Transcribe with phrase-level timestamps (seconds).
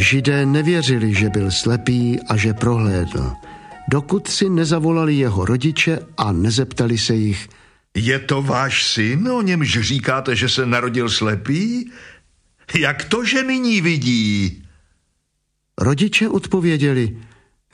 [0.00, 3.32] Židé nevěřili, že byl slepý a že prohlédl,
[3.88, 7.48] dokud si nezavolali jeho rodiče a nezeptali se jich,
[7.94, 11.90] Je to váš syn, o němž říkáte, že se narodil slepý?
[12.78, 14.62] Jak to, že nyní vidí?
[15.78, 17.16] Rodiče odpověděli,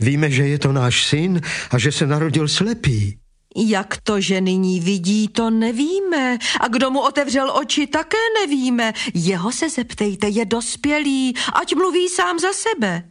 [0.00, 1.40] Víme, že je to náš syn
[1.70, 3.18] a že se narodil slepý.
[3.56, 6.38] Jak to, že nyní vidí, to nevíme.
[6.60, 8.92] A kdo mu otevřel oči, také nevíme.
[9.14, 13.02] Jeho se zeptejte, je dospělý, ať mluví sám za sebe.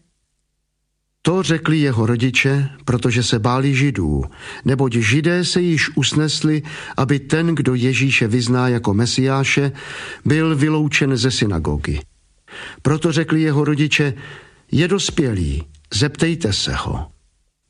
[1.22, 4.24] To řekli jeho rodiče, protože se báli židů,
[4.66, 6.62] neboť židé se již usnesli,
[6.98, 9.72] aby ten, kdo Ježíše vyzná jako mesiáše,
[10.26, 12.00] byl vyloučen ze synagogy.
[12.82, 14.14] Proto řekli jeho rodiče,
[14.72, 17.15] je dospělý, zeptejte se ho.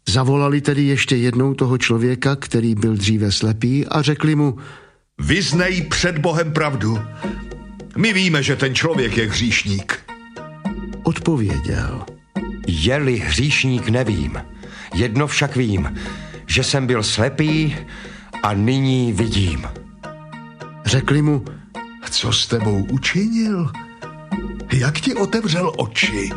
[0.09, 4.57] Zavolali tedy ještě jednou toho člověka, který byl dříve slepý a řekli mu,
[5.19, 6.99] Vyznej před Bohem pravdu.
[7.97, 9.99] My víme, že ten člověk je hříšník.
[11.03, 12.05] odpověděl.
[12.67, 14.41] Je-li hříšník, nevím.
[14.93, 15.99] Jedno však vím,
[16.47, 17.75] že jsem byl slepý
[18.43, 19.67] a nyní vidím.
[20.85, 21.45] Řekli mu,
[22.15, 23.71] Co s tebou učinil?
[24.73, 26.29] Jak ti otevřel oči?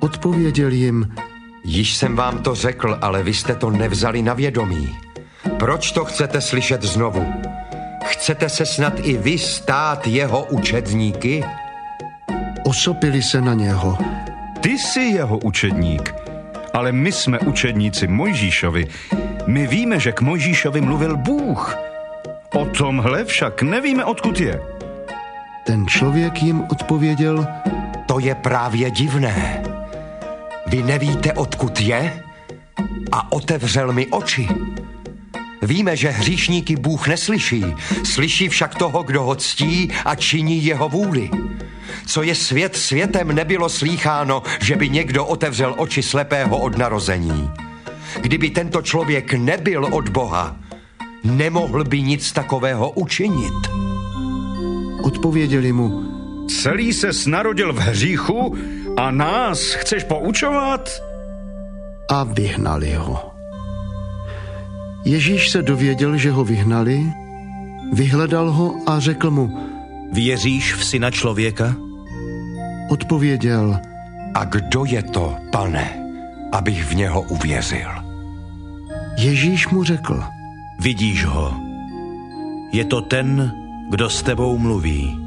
[0.00, 1.14] odpověděl jim,
[1.64, 4.96] Již jsem vám to řekl, ale vy jste to nevzali na vědomí.
[5.58, 7.26] Proč to chcete slyšet znovu?
[8.04, 11.44] Chcete se snad i vy stát jeho učedníky?
[12.64, 13.98] osopili se na něho.
[14.60, 16.14] Ty jsi jeho učedník,
[16.72, 18.86] ale my jsme učedníci Mojžíšovi.
[19.46, 21.76] My víme, že k Mojžíšovi mluvil Bůh.
[22.54, 24.60] O tomhle však nevíme, odkud je.
[25.66, 27.46] Ten člověk jim odpověděl,
[28.06, 29.73] To je právě divné.
[30.74, 32.22] Vy nevíte, odkud je?
[33.12, 34.48] A otevřel mi oči.
[35.62, 37.64] Víme, že hříšníky Bůh neslyší,
[38.04, 41.30] slyší však toho, kdo ho ctí a činí jeho vůli.
[42.06, 47.50] Co je svět světem, nebylo slýcháno, že by někdo otevřel oči slepého od narození.
[48.20, 50.56] Kdyby tento člověk nebyl od Boha,
[51.24, 53.54] nemohl by nic takového učinit.
[55.02, 56.13] odpověděli mu,
[56.48, 58.54] Celý se narodil v hříchu
[58.96, 60.88] a nás chceš poučovat?
[62.08, 63.32] a vyhnali ho.
[65.04, 67.00] Ježíš se dověděl, že ho vyhnali,
[67.92, 69.58] vyhledal ho a řekl mu,
[70.12, 71.74] Věříš v syna člověka?
[72.90, 73.80] odpověděl,
[74.34, 76.10] A kdo je to, pane,
[76.52, 77.88] abych v něho uvěřil?
[79.18, 80.24] Ježíš mu řekl,
[80.80, 81.54] Vidíš ho.
[82.72, 83.52] Je to ten,
[83.90, 85.23] kdo s tebou mluví.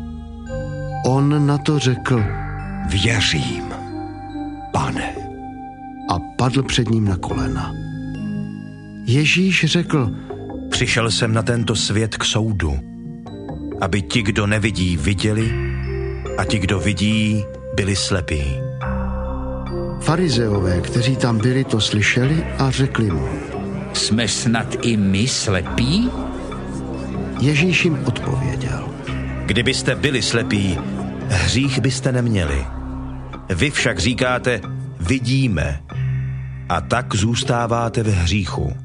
[1.06, 2.24] On na to řekl
[2.90, 3.64] Věřím,
[4.72, 5.16] pane.
[6.12, 7.74] a padl před ním na kolena.
[9.06, 10.12] Ježíš řekl,
[10.70, 12.80] Přišel jsem na tento svět k soudu,
[13.82, 15.54] aby ti, kdo nevidí, viděli
[16.38, 17.44] a ti, kdo vidí,
[17.76, 18.44] byli slepí.
[20.02, 23.28] farizeové, kteří tam byli, to slyšeli a řekli mu.
[23.94, 26.10] Jsme snad i my slepí?
[27.40, 28.88] Ježíš jim odpověděl,
[29.48, 30.78] Kdybyste byli slepí,
[31.28, 32.66] hřích byste neměli.
[33.56, 34.62] Vy však říkáte,
[35.00, 35.84] vidíme,
[36.70, 38.78] a tak zůstáváte v hříchu.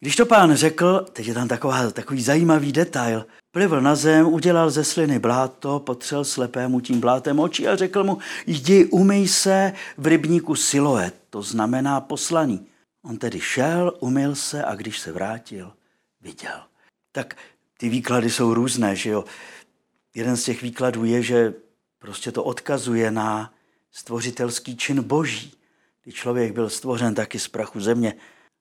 [0.00, 4.70] Když to pán řekl, teď je tam taková, takový zajímavý detail, plivl na zem, udělal
[4.70, 10.06] ze sliny bláto, potřel slepému tím blátem oči a řekl mu, jdi umyj se v
[10.06, 12.66] rybníku Siloet, to znamená poslaný.
[13.02, 15.72] On tedy šel, umyl se a když se vrátil,
[16.20, 16.62] viděl.
[17.12, 17.36] Tak
[17.78, 19.24] ty výklady jsou různé, že jo.
[20.14, 21.54] Jeden z těch výkladů je, že
[21.98, 23.54] prostě to odkazuje na
[23.90, 25.52] stvořitelský čin boží,
[26.04, 28.14] kdy člověk byl stvořen taky z prachu země.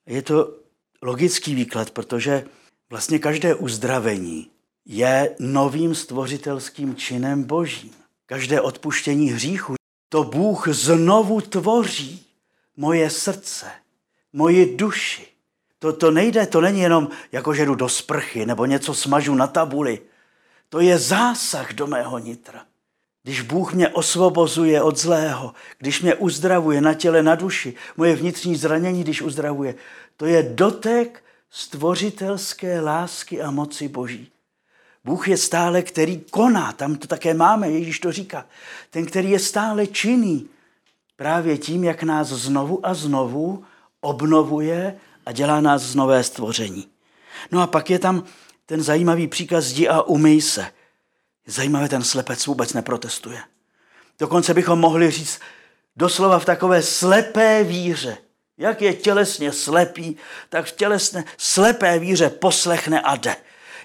[0.06, 0.56] Je to
[1.02, 2.46] logický výklad, protože
[2.90, 4.52] vlastně každé uzdravení
[4.92, 7.92] je novým stvořitelským činem božím.
[8.26, 9.76] Každé odpuštění hříchu,
[10.10, 12.26] to Bůh znovu tvoří
[12.78, 13.66] moje srdce,
[14.34, 15.28] moji duši.
[15.80, 19.48] To, to nejde, to není jenom jako, že jdu do sprchy nebo něco smažu na
[19.48, 20.02] tabuli.
[20.70, 22.66] To je zásah do mého nitra.
[23.24, 28.56] Když Bůh mě osvobozuje od zlého, když mě uzdravuje na těle, na duši, moje vnitřní
[28.56, 29.76] zranění, když uzdravuje,
[30.18, 34.32] to je dotek stvořitelské lásky a moci Boží.
[35.04, 38.46] Bůh je stále, který koná, tam to také máme, Ježíš to říká.
[38.90, 40.50] Ten, který je stále činný
[41.16, 43.64] právě tím, jak nás znovu a znovu
[44.02, 46.88] obnovuje a dělá nás z nové stvoření.
[47.52, 48.24] No a pak je tam
[48.66, 50.68] ten zajímavý příkaz jdi a umyj se.
[51.46, 53.40] Zajímavé, ten slepec vůbec neprotestuje.
[54.20, 55.40] Dokonce bychom mohli říct
[55.96, 58.18] doslova v takové slepé víře.
[58.58, 60.18] Jak je tělesně slepý,
[60.50, 63.36] tak v tělesné slepé víře poslechne a jde.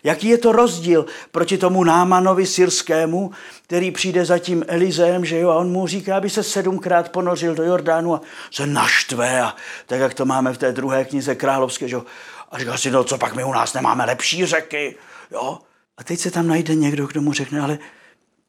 [0.05, 3.31] Jaký je to rozdíl proti tomu námanovi syrskému,
[3.63, 7.55] který přijde za tím Elizem, že jo, a on mu říká, aby se sedmkrát ponořil
[7.55, 8.21] do Jordánu a
[8.51, 9.55] se naštve, a
[9.87, 12.05] tak jak to máme v té druhé knize královské, že jo.
[12.51, 14.97] A říká si, no co pak my u nás nemáme lepší řeky,
[15.31, 15.59] jo.
[15.97, 17.79] A teď se tam najde někdo, kdo mu řekne, ale,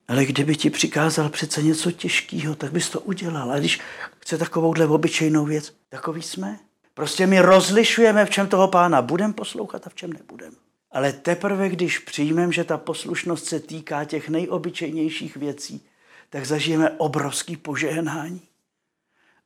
[0.07, 3.51] ale kdyby ti přikázal přece něco těžkého, tak bys to udělal.
[3.51, 3.79] A když
[4.19, 6.59] chce takovouhle obyčejnou věc, takový jsme.
[6.93, 10.64] Prostě my rozlišujeme, v čem toho pána budeme poslouchat a v čem nebudeme.
[10.95, 15.81] Ale teprve, když přijmeme, že ta poslušnost se týká těch nejobyčejnějších věcí,
[16.29, 18.41] tak zažijeme obrovský požehnání.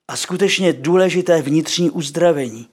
[0.07, 2.69] A skutečně důležité vnitřní uzdravení.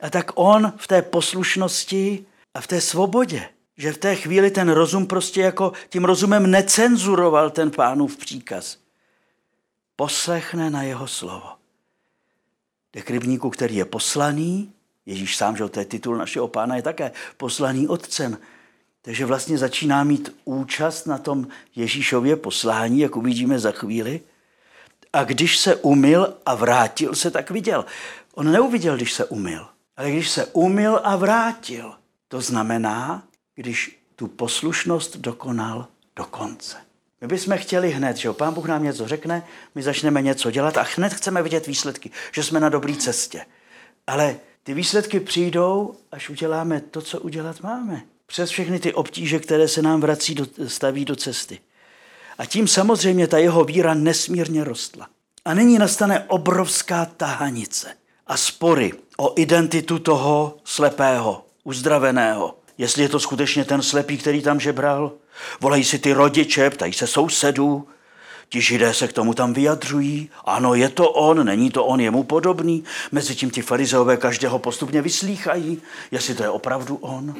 [0.00, 4.68] A tak on v té poslušnosti a v té svobodě, že v té chvíli ten
[4.68, 8.78] rozum prostě jako tím rozumem necenzuroval ten pánův příkaz.
[9.96, 11.48] Poslechne na jeho slovo.
[12.92, 14.72] Jde k rybníku, který je poslaný,
[15.06, 18.38] Ježíš sám, že to je titul našeho pána, je také poslaný otcem.
[19.02, 24.20] Takže vlastně začíná mít účast na tom Ježíšově poslání, jak uvidíme za chvíli.
[25.12, 27.84] A když se umil a vrátil se, tak viděl.
[28.34, 29.66] On neuviděl, když se umil,
[29.96, 31.94] ale když se umil a vrátil.
[32.28, 33.22] To znamená,
[33.54, 35.86] když tu poslušnost dokonal
[36.16, 36.76] do konce.
[37.20, 39.42] My bychom chtěli hned, že jo, pán Bůh nám něco řekne,
[39.74, 43.46] my začneme něco dělat a hned chceme vidět výsledky, že jsme na dobré cestě.
[44.06, 48.02] Ale ty výsledky přijdou, až uděláme to, co udělat máme.
[48.26, 51.58] Přes všechny ty obtíže, které se nám vrací do, staví do cesty.
[52.38, 55.08] A tím samozřejmě ta jeho víra nesmírně rostla.
[55.44, 57.94] A nyní nastane obrovská tahanice
[58.26, 62.58] a spory o identitu toho slepého, uzdraveného.
[62.78, 65.12] Jestli je to skutečně ten slepý, který tam žebral.
[65.60, 67.88] Volají si ty rodiče, ptají se sousedů,
[68.48, 70.30] Ti židé se k tomu tam vyjadřují.
[70.44, 72.84] Ano, je to on, není to on, je mu podobný.
[73.12, 77.34] Mezitím ti farizeové každého postupně vyslýchají, jestli to je opravdu on.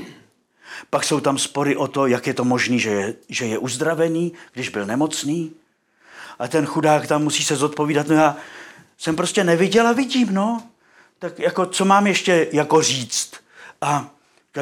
[0.91, 4.33] Pak jsou tam spory o to, jak je to možné, že je, že je uzdravený,
[4.53, 5.53] když byl nemocný.
[6.39, 8.37] A ten chudák tam musí se zodpovídat, no já
[8.99, 10.63] jsem prostě neviděl a vidím, no.
[11.19, 13.33] Tak jako, co mám ještě jako říct?
[13.81, 14.11] A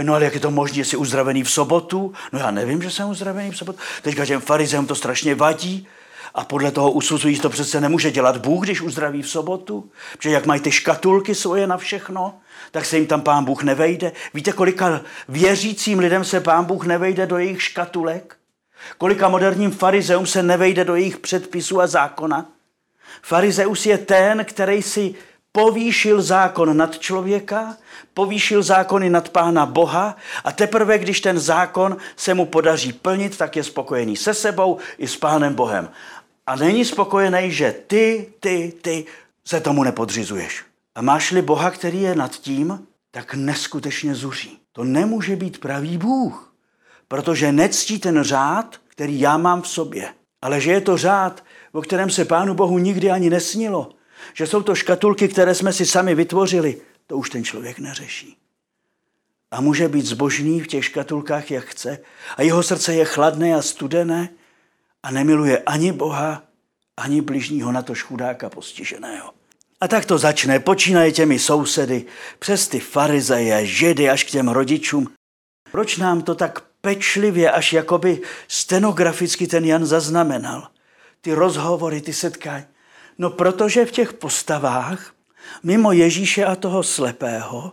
[0.02, 2.12] no ale jak je to možné, jsi uzdravený v sobotu?
[2.32, 3.79] No já nevím, že jsem uzdravený v sobotu.
[4.02, 5.87] Teďka těm farizeům to strašně vadí.
[6.35, 9.91] A podle toho usuzují, že to přece nemůže dělat Bůh, když uzdraví v sobotu.
[10.13, 12.35] Protože jak mají ty škatulky svoje na všechno,
[12.71, 14.13] tak se jim tam pán Bůh nevejde.
[14.35, 18.37] Víte, kolika věřícím lidem se pán Bůh nevejde do jejich škatulek?
[18.99, 22.47] Kolika moderním farizeum se nevejde do jejich předpisů a zákona?
[23.23, 25.15] Farizeus je ten, který si
[25.53, 27.77] povýšil zákon nad člověka,
[28.15, 33.57] povýšil zákony nad pána Boha a teprve, když ten zákon se mu podaří plnit, tak
[33.57, 35.89] je spokojený se sebou i s pánem Bohem
[36.46, 39.05] a není spokojený, že ty, ty, ty
[39.44, 40.64] se tomu nepodřizuješ.
[40.94, 44.58] A máš-li Boha, který je nad tím, tak neskutečně zuří.
[44.73, 46.55] To nemůže být pravý Bůh,
[47.08, 50.08] protože nectí ten řád, který já mám v sobě.
[50.43, 53.90] Ale že je to řád, o kterém se Pánu Bohu nikdy ani nesnilo,
[54.35, 58.37] že jsou to škatulky, které jsme si sami vytvořili, to už ten člověk neřeší.
[59.50, 61.99] A může být zbožný v těch škatulkách, jak chce,
[62.37, 64.29] a jeho srdce je chladné a studené,
[65.05, 66.43] a nemiluje ani Boha,
[66.97, 69.31] ani bližního na to chudáka postiženého.
[69.81, 72.05] A tak to začne, počínaje těmi sousedy,
[72.39, 75.11] přes ty farizeje, židy až k těm rodičům.
[75.71, 80.69] Proč nám to tak pečlivě, až jakoby stenograficky ten Jan zaznamenal?
[81.21, 82.64] Ty rozhovory, ty setkání.
[83.19, 85.14] No protože v těch postavách,
[85.62, 87.73] mimo Ježíše a toho slepého,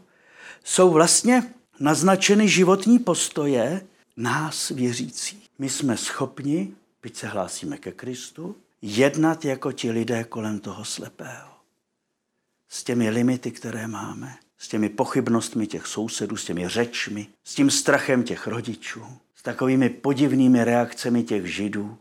[0.63, 1.43] jsou vlastně
[1.79, 3.81] naznačeny životní postoje
[4.17, 5.43] nás věřící.
[5.59, 11.51] My jsme schopni byť se hlásíme ke Kristu, jednat jako ti lidé kolem toho slepého.
[12.69, 17.71] S těmi limity, které máme, s těmi pochybnostmi těch sousedů, s těmi řečmi, s tím
[17.71, 19.05] strachem těch rodičů,
[19.35, 21.97] s takovými podivnými reakcemi těch židů.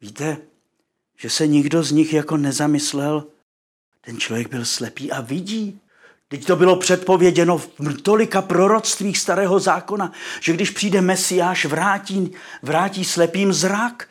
[0.00, 0.36] Víte,
[1.16, 3.26] že se nikdo z nich jako nezamyslel,
[4.00, 5.80] ten člověk byl slepý a vidí.
[6.28, 7.68] Teď to bylo předpověděno v
[8.02, 12.32] tolika proroctvích starého zákona, že když přijde Mesiáš, vrátí,
[12.62, 14.08] vrátí slepým zrak.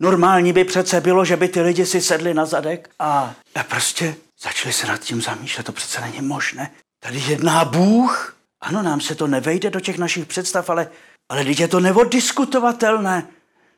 [0.00, 4.16] Normální by přece bylo, že by ty lidi si sedli na zadek a, a prostě
[4.42, 5.66] začali se nad tím zamýšlet.
[5.66, 6.70] To přece není možné.
[7.00, 8.36] Tady jedná Bůh.
[8.60, 10.88] Ano, nám se to nevejde do těch našich představ, ale,
[11.28, 13.26] ale teď je to neodiskutovatelné,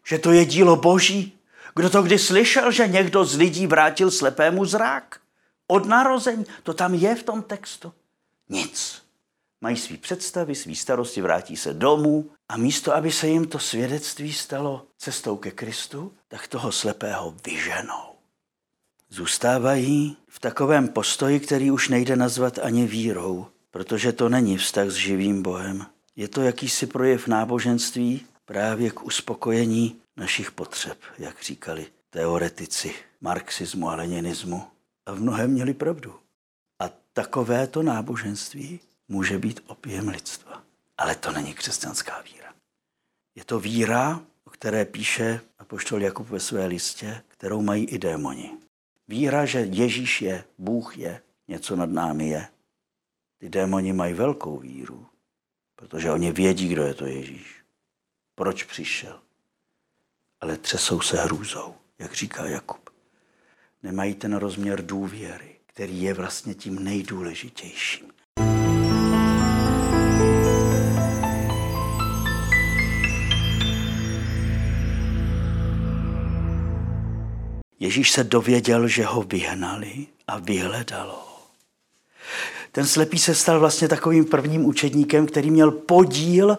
[0.07, 1.33] že to je dílo Boží.
[1.75, 5.21] Kdo to kdy slyšel, že někdo z lidí vrátil slepému zrak?
[5.69, 6.47] Od narození.
[6.63, 7.93] To tam je v tom textu.
[8.49, 9.03] Nic.
[9.67, 14.33] Mají svý představy, svý starosti, vrátí se domů a místo, aby se jim to svědectví
[14.33, 18.15] stalo cestou ke Kristu, tak toho slepého vyženou.
[19.11, 24.95] zůstávají v takovém postoji, který už nejde nazvat ani vírou, protože to není vztah s
[24.95, 25.87] živým Bohem.
[26.17, 33.95] Je to jakýsi projev náboženství právě k uspokojení našich potřeb, jak říkali teoretici marxismu a
[33.95, 34.63] leninismu.
[35.07, 36.15] A v mnohem měli pravdu.
[36.81, 40.63] A takovéto náboženství může být opěm lidstva.
[40.99, 42.55] Ale to není křesťanská víra.
[43.35, 48.51] Je to víra, o které píše apoštol Jakub ve své listě, kterou mají i démoni.
[49.09, 52.49] Víra, že Ježíš je, Bůh je, něco nad námi je.
[53.39, 55.07] Ty démoni mají velkou víru,
[55.77, 57.63] protože oni vědí, kdo je to Ježíš.
[58.35, 59.21] Proč přišel.
[60.41, 62.91] Ale třesou se hrůzou, jak říká Jakub.
[63.83, 68.16] Nemají ten rozměr důvěry, který je vlastně tím nejdůležitějším.
[77.81, 81.27] Ježíš se dověděl, že ho vyhnali a vyhledalo
[82.73, 86.59] Ten slepý se stal vlastně takovým prvním učedníkem, který měl podíl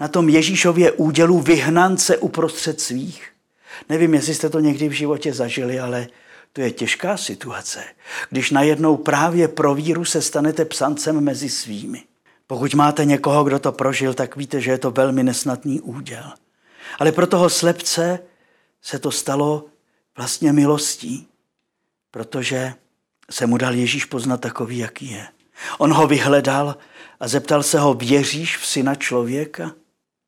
[0.00, 3.28] na tom Ježíšově údělu vyhnance uprostřed svých.
[3.88, 6.08] Nevím, jestli jste to někdy v životě zažili, ale
[6.52, 7.84] to je těžká situace,
[8.30, 12.04] když najednou právě pro víru se stanete psancem mezi svými.
[12.46, 16.32] Pokud máte někoho, kdo to prožil, tak víte, že je to velmi nesnadný úděl.
[16.98, 18.18] Ale pro toho slepce
[18.82, 19.64] se to stalo
[20.18, 21.28] vlastně milostí,
[22.10, 22.74] protože
[23.30, 25.26] se mu dal Ježíš poznat takový, jaký je.
[25.78, 26.76] On ho vyhledal
[27.20, 29.72] a zeptal se ho, věříš v syna člověka?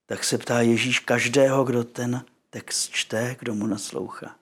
[0.06, 4.34] Tak se ptá Ježíš každého, kdo ten text čte, kdo mu naslouchá.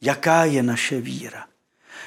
[0.00, 1.46] Jaká je naše víra?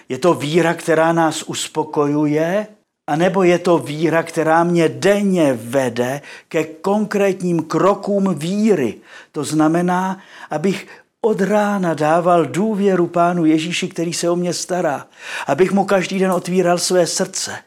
[0.10, 2.68] Je to víra, která nás uspokojuje,
[3.08, 9.02] anebo je to víra, která mě denně vede ke konkrétním krokům víry.
[9.32, 10.88] To znamená, abych
[11.28, 15.08] od rána dával důvěru Pánu Ježíši, který se o mě stará.
[15.48, 17.60] Abych mu každý den otvíral své srdce.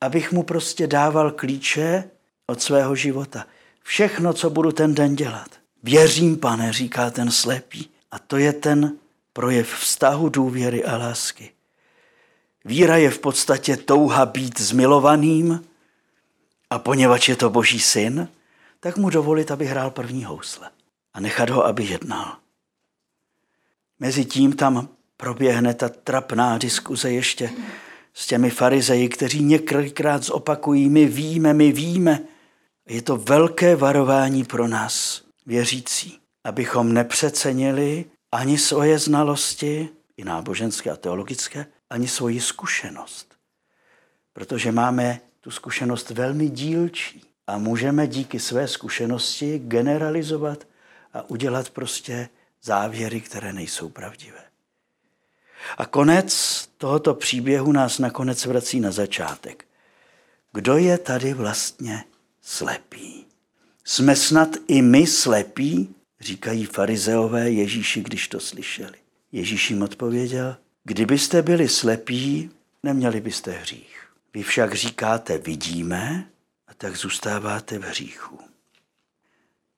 [0.00, 2.04] Abych mu prostě dával klíče
[2.46, 3.46] od svého života.
[3.82, 5.48] Všechno, co budu ten den dělat.
[5.82, 7.90] Věřím, pane, říká ten slepý.
[8.10, 8.92] A to je ten
[9.32, 11.50] projev vztahu, důvěry a lásky.
[12.64, 15.64] Víra je v podstatě touha být zmilovaným
[16.70, 18.28] a poněvadž je to boží syn,
[18.80, 20.70] tak mu dovolit, aby hrál první housle
[21.14, 22.41] a nechat ho, aby jednal.
[24.02, 27.50] Mezitím tam proběhne ta trapná diskuze ještě
[28.14, 32.20] s těmi farizeji, kteří několikrát zopakují, my víme, my víme.
[32.88, 40.96] Je to velké varování pro nás, věřící, abychom nepřecenili ani svoje znalosti, i náboženské a
[40.96, 43.34] teologické, ani svoji zkušenost.
[44.32, 50.66] Protože máme tu zkušenost velmi dílčí a můžeme díky své zkušenosti generalizovat
[51.12, 52.28] a udělat prostě
[52.62, 54.42] závěry, které nejsou pravdivé.
[55.78, 56.32] A konec
[56.78, 59.66] tohoto příběhu nás nakonec vrací na začátek.
[60.52, 62.04] Kdo je tady vlastně
[62.42, 63.26] slepý?
[63.84, 68.98] Jsme snad i my slepí, říkají farizeové Ježíši, když to slyšeli.
[69.32, 72.50] Ježíš jim odpověděl, kdybyste byli slepí,
[72.82, 74.08] neměli byste hřích.
[74.34, 76.28] Vy však říkáte, vidíme,
[76.68, 78.38] a tak zůstáváte v hříchu.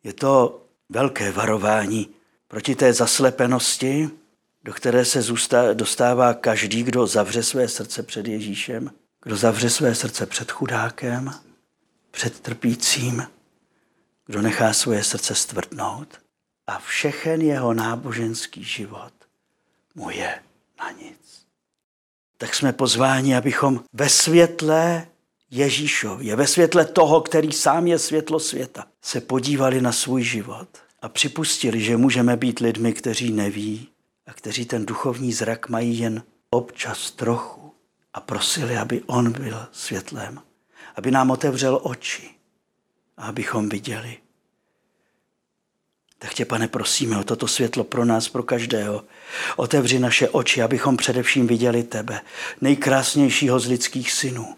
[0.04, 2.08] Je to velké varování
[2.54, 4.10] proti té zaslepenosti,
[4.64, 5.20] do které se
[5.74, 8.90] dostává každý, kdo zavře své srdce před Ježíšem,
[9.22, 11.34] kdo zavře své srdce před chudákem,
[12.10, 13.26] před trpícím,
[14.26, 16.08] kdo nechá svoje srdce stvrdnout
[16.66, 19.12] a všechen jeho náboženský život
[19.94, 20.38] mu je
[20.78, 21.46] na nic.
[22.38, 25.06] Tak jsme pozváni, abychom ve světle
[25.50, 31.08] Ježíšově, ve světle toho, který sám je světlo světa, se podívali na svůj život a
[31.08, 33.88] připustili, že můžeme být lidmi, kteří neví
[34.26, 37.74] a kteří ten duchovní zrak mají jen občas trochu
[38.14, 40.40] a prosili, aby on byl světlem,
[40.96, 42.30] aby nám otevřel oči
[43.16, 44.18] a abychom viděli.
[46.18, 49.04] Tak tě, pane, prosíme o toto světlo pro nás, pro každého.
[49.56, 52.20] Otevři naše oči, abychom především viděli tebe,
[52.60, 54.56] nejkrásnějšího z lidských synů.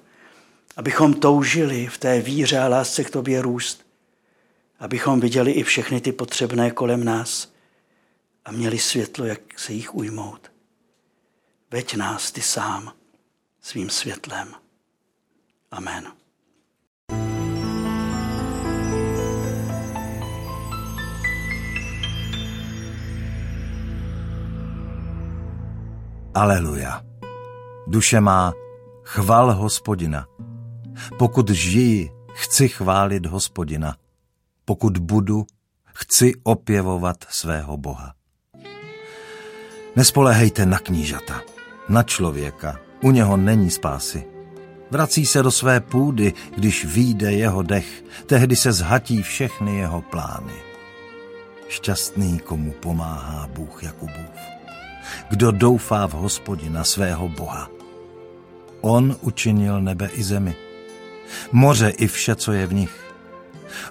[0.76, 3.86] Abychom toužili v té víře a lásce k tobě růst
[4.78, 7.52] abychom viděli i všechny ty potřebné kolem nás
[8.45, 10.52] a měli světlo, jak se jich ujmout.
[11.71, 12.92] Veď nás ty sám
[13.61, 14.54] svým světlem.
[15.71, 16.12] Amen.
[26.35, 27.02] Aleluja.
[27.87, 28.52] Duše má,
[29.02, 30.26] chval hospodina.
[31.18, 33.97] Pokud žiji, chci chválit hospodina
[34.66, 35.46] pokud budu,
[35.94, 38.14] chci opěvovat svého Boha.
[39.96, 41.42] Nespolehejte na knížata,
[41.88, 44.25] na člověka, u něho není spásy.
[44.90, 50.52] Vrací se do své půdy, když výjde jeho dech, tehdy se zhatí všechny jeho plány.
[51.68, 54.37] Šťastný, komu pomáhá Bůh Jakubův.
[55.28, 57.68] Kdo doufá v hospodina svého Boha.
[58.80, 60.54] On učinil nebe i zemi.
[61.52, 63.05] Moře i vše, co je v nich.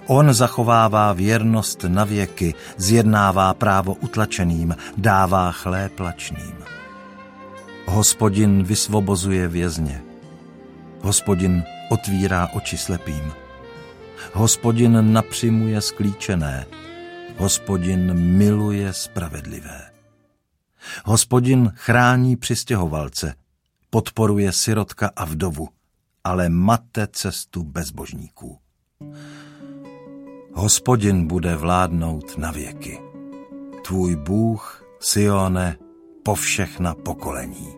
[0.06, 6.54] On zachovává věrnost na věky, zjednává právo utlačeným, dává chléb lačným.
[7.86, 10.02] Hospodin vysvobozuje vězně.
[11.00, 13.32] Hospodin otvírá oči slepým.
[14.32, 16.66] Hospodin napřimuje sklíčené.
[17.36, 19.90] Hospodin miluje spravedlivé.
[21.04, 23.34] Hospodin chrání přistěhovalce,
[23.90, 25.68] podporuje sirotka a vdovu,
[26.24, 28.58] ale mate cestu bezbožníků.
[30.58, 33.00] Hospodin bude vládnout na věky.
[33.84, 35.78] Tvůj Bůh, Sione,
[36.22, 37.75] po všechna pokolení.